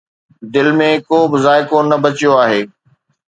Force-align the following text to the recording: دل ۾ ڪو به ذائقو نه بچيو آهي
دل 0.53 0.67
۾ 0.79 0.89
ڪو 1.07 1.17
به 1.31 1.37
ذائقو 1.45 1.79
نه 1.89 1.97
بچيو 2.03 2.31
آهي 2.43 2.61